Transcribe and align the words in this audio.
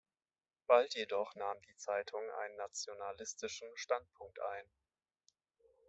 Bald 0.65 0.95
jedoch 0.95 1.35
nahm 1.35 1.61
die 1.61 1.75
Zeitung 1.75 2.23
einen 2.39 2.55
nationalistischen 2.55 3.67
Standpunkt 3.75 4.39
ein. 4.41 4.65